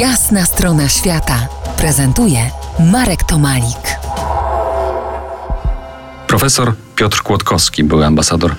Jasna 0.00 0.44
strona 0.44 0.88
świata 0.88 1.48
prezentuje 1.76 2.50
Marek 2.92 3.22
Tomalik. 3.24 3.98
Profesor 6.26 6.74
Piotr 6.96 7.22
Kłodkowski, 7.22 7.84
były 7.84 8.06
ambasador 8.06 8.54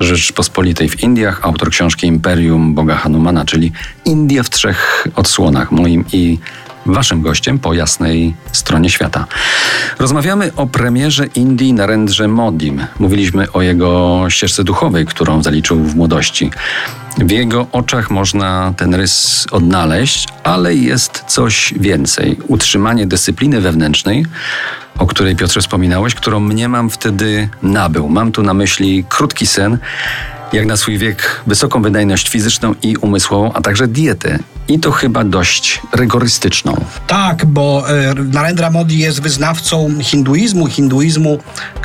Rzeczpospolitej 0.00 0.88
w 0.88 1.02
Indiach, 1.02 1.40
autor 1.42 1.70
książki 1.70 2.06
Imperium 2.06 2.74
Boga 2.74 2.96
Hanumana, 2.96 3.44
czyli 3.44 3.72
Indie 4.04 4.42
w 4.42 4.50
trzech 4.50 5.08
odsłonach, 5.16 5.72
moim 5.72 6.04
i 6.12 6.38
waszym 6.86 7.22
gościem 7.22 7.58
po 7.58 7.74
jasnej 7.74 8.34
stronie 8.52 8.90
świata. 8.90 9.26
Rozmawiamy 9.98 10.50
o 10.56 10.66
premierze 10.66 11.26
Indii 11.26 11.72
Narendrze 11.72 12.28
Modim. 12.28 12.86
Mówiliśmy 12.98 13.52
o 13.52 13.62
jego 13.62 14.20
ścieżce 14.28 14.64
duchowej, 14.64 15.06
którą 15.06 15.42
zaliczył 15.42 15.84
w 15.84 15.96
młodości. 15.96 16.50
W 17.18 17.30
jego 17.30 17.66
oczach 17.72 18.10
można 18.10 18.74
ten 18.76 18.94
rys 18.94 19.46
odnaleźć, 19.50 20.28
ale 20.44 20.74
jest 20.74 21.24
coś 21.26 21.74
więcej. 21.76 22.38
Utrzymanie 22.48 23.06
dyscypliny 23.06 23.60
wewnętrznej, 23.60 24.26
o 24.98 25.06
której 25.06 25.36
Piotrze 25.36 25.60
wspominałeś, 25.60 26.14
którą 26.14 26.40
mnie 26.40 26.68
mam 26.68 26.90
wtedy 26.90 27.48
nabył. 27.62 28.08
Mam 28.08 28.32
tu 28.32 28.42
na 28.42 28.54
myśli 28.54 29.04
krótki 29.08 29.46
sen, 29.46 29.78
jak 30.52 30.66
na 30.66 30.76
swój 30.76 30.98
wiek 30.98 31.42
wysoką 31.46 31.82
wydajność 31.82 32.28
fizyczną 32.28 32.74
i 32.82 32.96
umysłową, 32.96 33.52
a 33.52 33.60
także 33.60 33.88
dietę. 33.88 34.38
I 34.72 34.78
to 34.78 34.90
chyba 34.90 35.24
dość 35.24 35.80
rygorystyczną. 35.92 36.84
Tak, 37.06 37.46
bo 37.46 37.84
e, 37.88 38.14
Narendra 38.14 38.70
Modi 38.70 38.98
jest 38.98 39.20
wyznawcą 39.20 39.98
hinduizmu, 40.00 40.66
hinduizmu, 40.66 41.38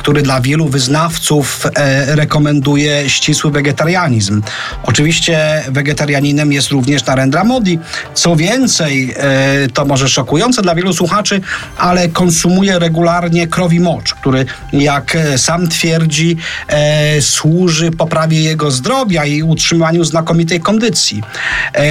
który 0.08 0.22
dla 0.22 0.40
wielu 0.40 0.68
wyznawców 0.68 1.66
e, 1.66 2.16
rekomenduje 2.16 3.10
ścisły 3.10 3.50
wegetarianizm. 3.50 4.42
Oczywiście 4.82 5.62
wegetarianinem 5.68 6.52
jest 6.52 6.70
również 6.70 7.06
Narendra 7.06 7.44
Modi. 7.44 7.78
Co 8.14 8.36
więcej, 8.36 9.14
e, 9.16 9.68
to 9.74 9.84
może 9.84 10.08
szokujące 10.08 10.62
dla 10.62 10.74
wielu 10.74 10.92
słuchaczy, 10.92 11.40
ale 11.78 12.08
konsumuje 12.08 12.78
regularnie 12.78 13.46
krowi 13.46 13.80
mocz, 13.80 14.14
który 14.14 14.46
jak 14.72 15.16
sam 15.36 15.68
twierdzi 15.68 16.36
służy 17.20 17.90
poprawie 17.90 18.40
jego 18.40 18.70
zdrowia 18.70 19.24
i 19.24 19.42
utrzymaniu 19.42 20.04
znakomitej 20.04 20.60
kondycji. 20.60 21.22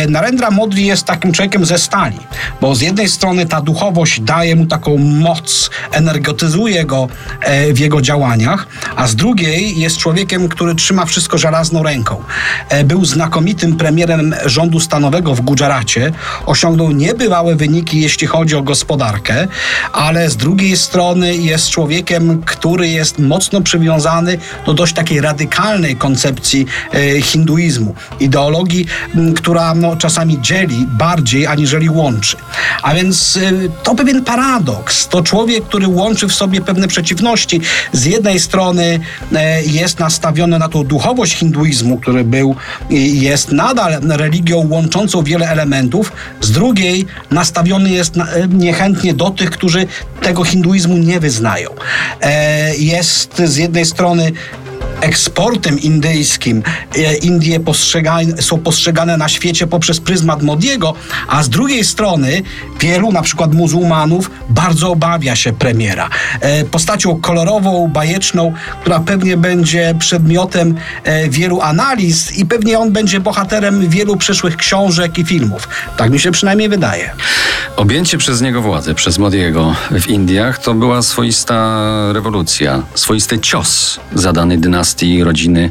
Narendra 0.09 0.51
Modi 0.51 0.85
jest 0.85 1.05
takim 1.05 1.31
człowiekiem 1.31 1.65
ze 1.65 1.77
stali, 1.77 2.17
bo 2.61 2.75
z 2.75 2.81
jednej 2.81 3.09
strony 3.09 3.45
ta 3.45 3.61
duchowość 3.61 4.21
daje 4.21 4.55
mu 4.55 4.65
taką 4.65 4.97
moc, 4.97 5.69
energetyzuje 5.91 6.85
go 6.85 7.07
e, 7.41 7.73
w 7.73 7.79
jego 7.79 8.01
działaniach, 8.07 8.67
a 8.95 9.07
z 9.07 9.15
drugiej 9.15 9.79
jest 9.79 9.97
człowiekiem, 9.97 10.49
który 10.49 10.75
trzyma 10.75 11.05
wszystko 11.05 11.37
żelazną 11.37 11.83
ręką. 11.83 12.23
E, 12.69 12.83
był 12.83 13.05
znakomitym 13.05 13.77
premierem 13.77 14.35
rządu 14.45 14.79
stanowego 14.79 15.35
w 15.35 15.41
Gujaracie, 15.41 16.11
osiągnął 16.45 16.91
niebywałe 16.91 17.55
wyniki, 17.55 18.01
jeśli 18.01 18.27
chodzi 18.27 18.55
o 18.55 18.63
gospodarkę, 18.63 19.47
ale 19.93 20.29
z 20.29 20.37
drugiej 20.37 20.77
strony 20.77 21.35
jest 21.35 21.69
człowiekiem, 21.69 22.41
który 22.45 22.87
jest 22.87 23.19
mocno 23.19 23.61
przywiązany 23.61 24.37
do 24.65 24.73
dość 24.73 24.93
takiej 24.93 25.21
radykalnej 25.21 25.95
koncepcji 25.95 26.65
e, 26.93 27.21
hinduizmu, 27.21 27.95
ideologii, 28.19 28.85
która 29.35 29.75
no, 29.75 29.95
czasami 29.95 30.41
dzieli 30.41 30.85
bardziej 30.87 31.47
aniżeli 31.47 31.89
łączy. 31.89 32.37
A 32.83 32.93
więc 32.93 33.35
y, 33.35 33.71
to 33.83 33.95
pewien 33.95 34.23
paradoks. 34.23 35.07
To 35.07 35.23
człowiek, 35.23 35.63
który 35.63 35.87
łączy 35.87 36.27
w 36.27 36.33
sobie 36.33 36.61
pewne 36.61 36.87
przeciwności. 36.87 37.61
Z 37.93 38.05
jednej 38.05 38.39
strony 38.39 38.99
e, 39.33 39.63
jest 39.63 39.99
nastawiony 39.99 40.59
na 40.59 40.69
tą 40.69 40.83
duchowość 40.83 41.33
hinduizmu, 41.35 41.97
który 41.97 42.23
był 42.23 42.55
i 42.89 43.21
jest 43.21 43.51
nadal 43.51 43.99
religią 44.09 44.67
łączącą 44.69 45.23
wiele 45.23 45.49
elementów, 45.49 46.11
z 46.41 46.51
drugiej 46.51 47.05
nastawiony 47.31 47.89
jest 47.89 48.17
e, 48.17 48.47
niechętnie 48.49 49.13
do 49.13 49.29
tych, 49.29 49.49
którzy 49.49 49.87
tego 50.21 50.43
hinduizmu 50.43 50.97
nie 50.97 51.19
wyznają. 51.19 51.69
E, 52.21 52.75
jest 52.75 53.41
z 53.45 53.55
jednej 53.55 53.85
strony 53.85 54.31
eksportem 55.01 55.79
indyjskim 55.79 56.63
e, 56.95 57.15
Indie 57.15 57.59
postrzegane, 57.59 58.41
są 58.41 58.57
postrzegane 58.57 59.17
na 59.17 59.29
świecie 59.29 59.67
poprzez 59.67 59.99
pryzmat 59.99 60.43
Modiego, 60.43 60.93
a 61.27 61.43
z 61.43 61.49
drugiej 61.49 61.83
strony 61.85 62.41
wielu, 62.79 63.11
na 63.11 63.21
przykład 63.21 63.53
muzułmanów, 63.53 64.31
bardzo 64.49 64.91
obawia 64.91 65.35
się 65.35 65.53
premiera. 65.53 66.09
E, 66.41 66.63
postacią 66.63 67.21
kolorową, 67.21 67.87
bajeczną, 67.87 68.53
która 68.81 68.99
pewnie 68.99 69.37
będzie 69.37 69.95
przedmiotem 69.99 70.75
e, 71.03 71.29
wielu 71.29 71.61
analiz 71.61 72.37
i 72.37 72.45
pewnie 72.45 72.79
on 72.79 72.91
będzie 72.91 73.19
bohaterem 73.19 73.89
wielu 73.89 74.17
przyszłych 74.17 74.57
książek 74.57 75.17
i 75.17 75.25
filmów. 75.25 75.67
Tak 75.97 76.11
mi 76.11 76.19
się 76.19 76.31
przynajmniej 76.31 76.69
wydaje. 76.69 77.11
Objęcie 77.75 78.17
przez 78.17 78.41
niego 78.41 78.61
władzy, 78.61 78.93
przez 78.93 79.17
Modiego 79.17 79.75
w 79.91 80.07
Indiach, 80.07 80.59
to 80.59 80.73
była 80.73 81.01
swoista 81.01 81.77
rewolucja, 82.13 82.83
swoisty 82.95 83.39
cios 83.39 83.99
zadany 84.13 84.57
dynastii 84.57 84.86
dynastii 84.87 85.23
rodziny 85.23 85.69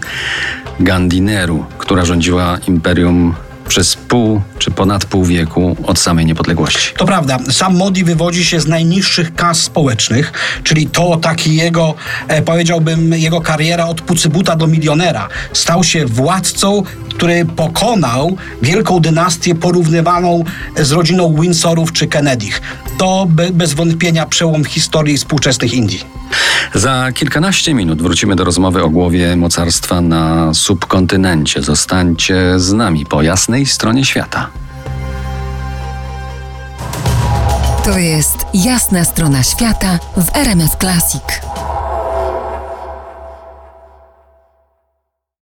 Gandineru, 0.81 1.65
która 1.79 2.05
rządziła 2.05 2.59
imperium 2.69 3.35
przez 3.69 3.97
pół 3.97 4.41
czy 4.59 4.71
ponad 4.71 5.05
pół 5.05 5.25
wieku 5.25 5.77
od 5.87 5.99
samej 5.99 6.27
niepodległości. 6.27 6.95
To 6.99 7.05
prawda. 7.05 7.39
Sam 7.51 7.77
Modi 7.77 8.05
wywodzi 8.05 8.45
się 8.45 8.61
z 8.61 8.67
najniższych 8.67 9.35
kas 9.35 9.61
społecznych, 9.61 10.33
czyli 10.63 10.87
to 10.87 11.17
taki 11.17 11.57
jego, 11.57 11.95
e, 12.29 12.43
powiedziałbym, 12.43 13.13
jego 13.13 13.41
kariera 13.41 13.87
od 13.87 14.01
pucybuta 14.01 14.57
do 14.57 14.67
milionera. 14.67 15.29
Stał 15.53 15.85
się 15.85 16.07
władcą, 16.07 16.83
który 17.15 17.45
pokonał 17.45 18.37
wielką 18.63 19.01
dynastię 19.01 19.55
porównywaną 19.55 20.45
z 20.77 20.93
rodziną 20.93 21.35
Windsorów 21.41 21.93
czy 21.93 22.07
Kennedych. 22.07 22.61
To 22.99 23.27
be, 23.29 23.51
bez 23.51 23.75
wątpienia 23.75 24.27
przełom 24.27 24.65
historii 24.65 25.19
współczesnych 25.19 25.75
Indii. 25.75 26.16
Za 26.77 27.13
kilkanaście 27.13 27.75
minut 27.75 28.03
wrócimy 28.03 28.37
do 28.37 28.45
rozmowy 28.45 28.83
o 28.83 28.91
głowie 28.91 29.37
mocarstwa 29.37 30.01
na 30.01 30.55
subkontynencie. 30.55 31.63
Zostańcie 31.63 32.61
z 32.61 32.73
nami 32.73 33.07
po 33.07 33.23
jasnej 33.23 33.67
stronie 33.67 34.05
świata. 34.05 34.51
To 37.85 37.99
jest 37.99 38.47
jasna 38.55 39.05
strona 39.05 39.43
świata 39.43 39.99
w 40.17 40.37
RMS 40.37 40.77
Classic. 40.81 41.56